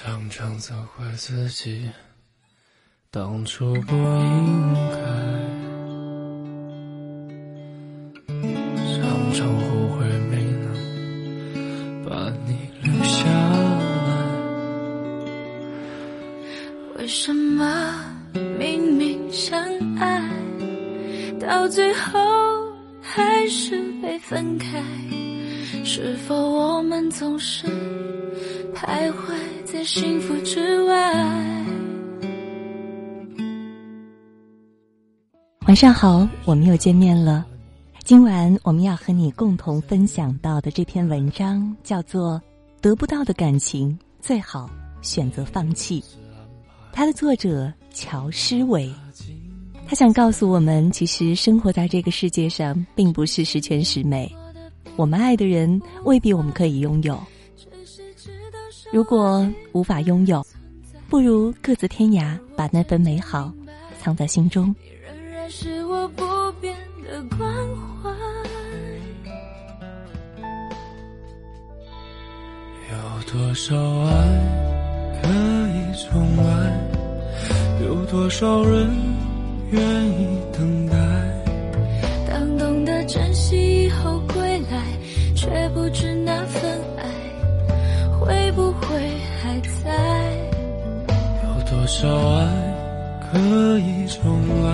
[0.00, 1.90] 常常责怪自己
[3.10, 4.96] 当初不应该，
[8.94, 14.08] 常常后悔没能把你留下来。
[16.96, 18.14] 为什么
[18.56, 19.60] 明明相
[19.98, 20.30] 爱，
[21.40, 22.20] 到最后
[23.02, 24.80] 还是被分开？
[25.84, 27.66] 是否我们总是
[28.72, 29.34] 徘徊
[29.78, 31.14] 在幸福之外？
[35.68, 37.46] 晚上好，我们又见面了。
[38.02, 42.34] 今晚我们要和你共同分享到的这篇文章叫做
[42.80, 44.68] 《得不到的感情最好
[45.00, 46.00] 选择放弃》，
[46.92, 48.92] 它的作者乔诗伟。
[49.86, 54.28] 他想告诉我们，其实生活在这个世界上，并不是十全十美。
[54.96, 57.16] 我们爱的人未必我们可以拥有。
[58.90, 60.44] 如果无法拥有，
[61.08, 63.52] 不如各自天涯，把那份美好
[64.00, 64.74] 藏在心中。
[65.50, 66.24] 是我不
[66.60, 67.50] 变的关
[68.02, 68.10] 怀。
[72.90, 72.96] 有
[73.30, 74.12] 多少爱
[75.22, 76.44] 可以重来？
[77.84, 78.90] 有多少人
[79.70, 80.96] 愿意等待？
[82.30, 84.82] 当懂得珍惜以后归来，
[85.34, 86.70] 却不知那份
[88.28, 88.88] 会不会
[89.40, 89.90] 还在。
[91.42, 92.46] 有多少爱
[93.32, 93.38] 可
[93.78, 94.68] 以重来？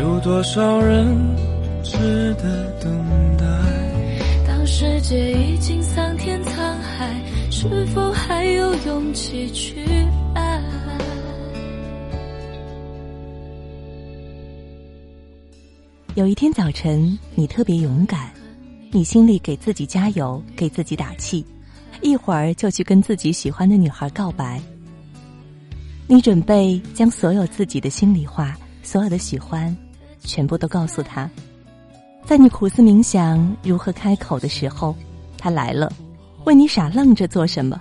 [0.00, 1.16] 有多少人
[1.84, 2.92] 值得等
[3.36, 3.44] 待？
[4.48, 9.84] 当世界已经桑田沧海，是否还有勇气去
[10.34, 10.60] 爱？
[16.16, 18.32] 有一天早晨，你特别勇敢，
[18.90, 21.44] 你心里给自己加油，给自己打气，
[22.04, 24.60] 一会儿就去跟自己喜欢的女孩告白。
[26.06, 29.74] 你准备将所有自己的心里话、所有的喜欢，
[30.20, 31.28] 全部都告诉他。
[32.26, 34.94] 在你苦思冥想如何开口的时候，
[35.38, 35.90] 他来了，
[36.44, 37.80] 问你傻愣着做什么？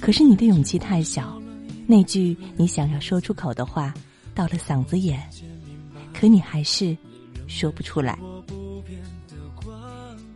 [0.00, 1.40] 可是你的勇气太小，
[1.86, 3.94] 那句你想要说出口的话
[4.34, 5.22] 到了嗓子眼，
[6.12, 6.96] 可你还是。
[7.46, 8.16] 说不出来，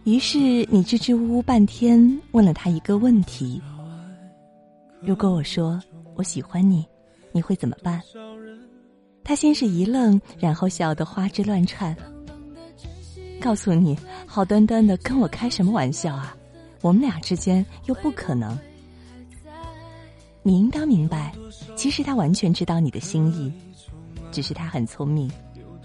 [0.05, 0.39] 于是
[0.71, 3.61] 你支支吾吾半天，问了他一个问题：
[5.01, 5.81] 如果我说
[6.15, 6.87] 我喜欢你，
[7.33, 8.03] 你会怎么办？
[9.25, 11.97] 他先是一愣，然后笑得花枝乱颤，
[13.41, 16.37] 告诉你：好端端的跟我开什么玩笑啊？
[16.83, 18.59] 我们俩之间又不可能。
[20.43, 21.35] 你应当明白，
[21.77, 23.51] 其实他完全知道你的心意，
[24.31, 25.31] 只是他很聪明。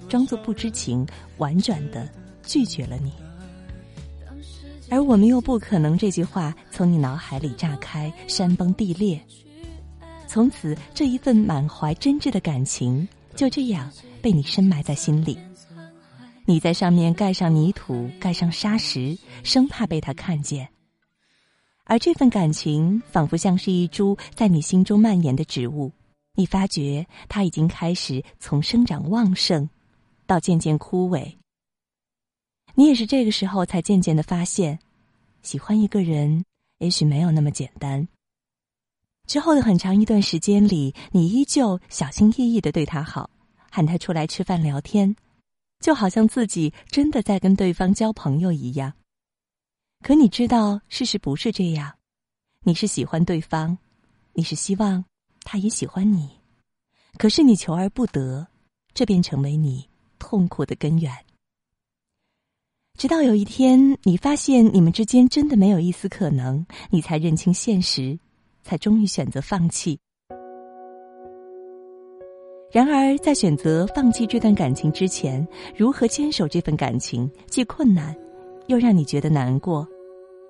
[0.10, 1.08] 装作不知情，
[1.38, 2.10] 婉转的
[2.44, 3.14] 拒绝了你，
[4.90, 9.20] 而我们又不可能这句话从你脑海里炸开，山崩地裂。
[10.28, 13.92] 从此，这一份满怀真挚的感情就这样
[14.22, 15.38] 被你深埋在心里。
[16.46, 20.68] 你在上面盖上泥土，盖上沙石，生怕被他看见。
[21.84, 25.92] 而这份感情仿佛像是一株在你心中蔓延的植物，
[26.36, 29.70] 你发觉它已经开始从生长旺盛。
[30.28, 31.34] 到渐渐枯萎，
[32.80, 34.80] 你也是这个时候才渐渐的发现，
[35.42, 36.46] 喜欢一个人
[36.78, 38.08] 也许没有那么简单。
[39.28, 43.30] 之后的很长一段时间里，你依旧小心翼翼的对他好，
[43.70, 45.14] 喊他出来吃饭聊天，
[45.82, 48.94] 就好像自己真的在跟对方交朋友一样。
[50.02, 51.94] 可你知道，事实不是这样，
[52.64, 53.78] 你是喜欢对方，
[54.32, 55.04] 你是希望
[55.42, 56.30] 他也喜欢你，
[57.18, 58.48] 可是你求而不得，
[58.94, 59.90] 这便成为你。
[60.18, 61.14] 痛苦的根源，
[63.00, 68.20] 直到有一天你发现你们之间真的没有一丝可能，你才认清现实，
[68.62, 69.98] 才终于选择放弃。
[72.70, 78.14] 然而，在选择放弃这段感情之前，如何坚守这份感情，既困难，
[78.68, 79.88] 又让你觉得难过，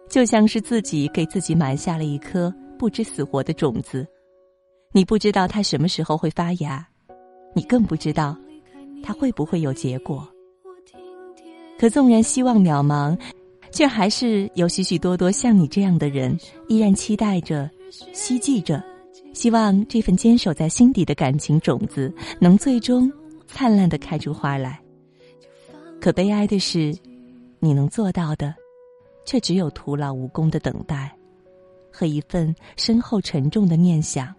[0.10, 4.08] 就像是自己给自己埋下了一颗不知死活的种子，
[4.92, 6.84] 你不知道它什么时候会发芽，
[7.54, 8.36] 你更不知道。
[9.04, 10.28] 它会不会有结果？
[11.80, 13.18] 可纵然希望渺茫，
[13.72, 16.38] 却还是有许许多多像你这样的人，
[16.68, 17.72] 依然期待着、
[18.12, 18.84] 希冀着，
[19.34, 23.10] 希望这份坚守在心底的感情种子能最终
[23.48, 24.82] 灿烂的开出花来。
[26.02, 26.94] 可悲哀的是，
[27.60, 28.54] 你能做到的，
[29.26, 31.16] 却只有徒劳无功的等待，
[31.90, 34.36] 和一份深厚沉重的念想。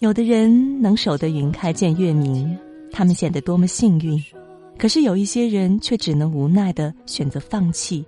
[0.00, 2.58] 有的人能守得云开见月明，
[2.90, 4.18] 他们显得多么幸运；
[4.78, 8.04] 可是有一些人却只能无奈的选择放弃，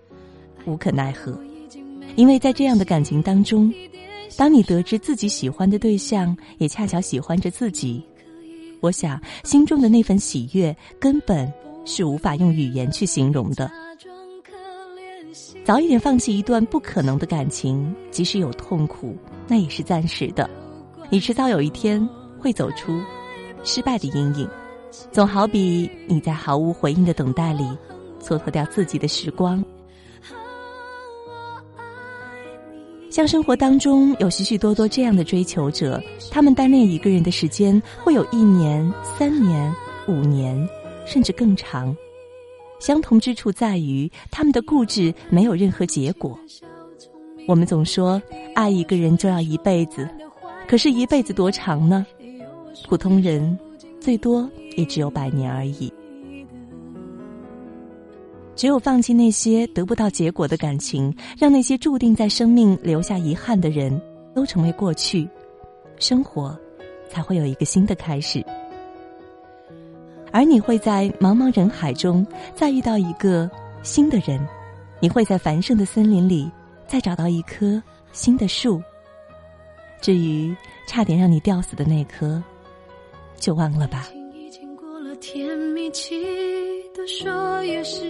[0.66, 1.38] 无可奈何，
[2.14, 3.72] 因为在这样的感情当中，
[4.36, 8.04] 当你得知自己喜欢的对象也恰巧喜欢着自己，
[8.80, 11.50] 我想心中的那份喜悦根本
[11.84, 13.70] 是无法用语言去形容的。
[15.64, 19.16] 早一点放弃一段不可能的感情，即使有痛苦，
[19.46, 20.48] 那也是暂时的。
[21.10, 22.06] 你迟早有一天
[22.38, 23.00] 会走出
[23.64, 24.48] 失败的阴影，
[25.10, 27.64] 总好比你在毫无回应的等待里
[28.22, 29.64] 蹉跎掉自己的时光。
[33.10, 36.00] 像生活当中有许许多多这样的追求者，
[36.30, 39.74] 他们单恋一个人的时间会有一年、三年、
[40.06, 40.68] 五年，
[41.06, 41.96] 甚至更长。
[42.78, 46.38] 相同之处在于他们的固执没有任何结果。
[47.48, 48.22] 我们总说
[48.54, 50.08] 爱一个人就要一辈子，
[50.68, 52.06] 可是，一辈子多长呢？
[52.86, 53.58] 普通人
[54.00, 55.92] 最多也只有百年而已。
[58.54, 64.00] 只有放弃那些得不到结果的感情，让那些注定在生命留下遗憾的人
[64.34, 65.28] 都成为过去，
[66.00, 66.58] 生活
[67.08, 68.44] 才会有一个新的开始。
[70.32, 73.48] 而你会在茫茫人海中再遇到一个
[73.84, 74.44] 新的人，
[75.00, 76.50] 你会在繁盛的森林里
[76.86, 77.80] 再找到一棵
[78.12, 78.82] 新的树。
[80.00, 80.54] 至于
[80.86, 82.42] 差点让你吊死的那棵，
[83.40, 84.08] 就忘了吧。
[87.08, 88.04] 说也是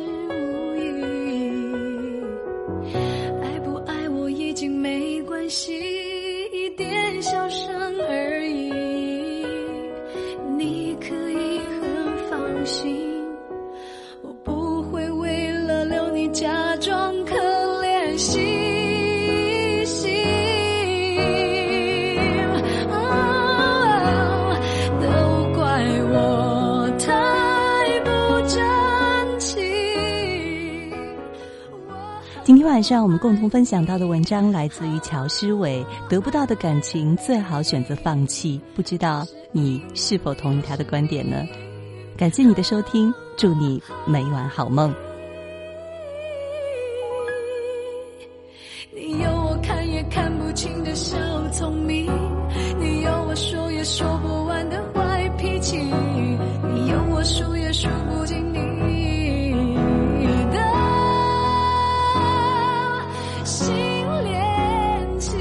[32.49, 38.59] 今天晚上我们共同分享到的文章来自于乔诗伟，得不到的感情最好选择放弃。
[38.75, 39.23] 不知道
[39.53, 41.47] 你是否同意他的观点呢？
[42.17, 44.95] 感谢你的收听，祝你每晚好梦。
[48.95, 51.19] 你有我看也看不清的小
[51.53, 52.11] 聪明，
[63.49, 63.67] 心
[64.25, 65.39] 连心，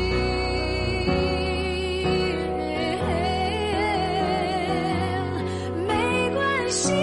[5.86, 5.94] 没
[6.33, 6.94] 关系。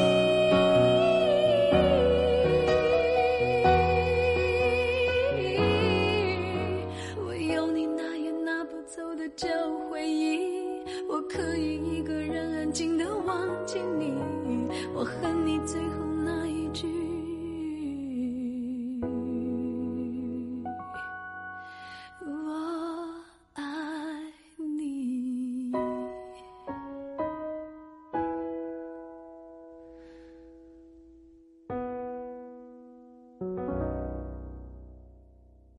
[7.26, 9.46] 唯有你拿也拿不走的旧。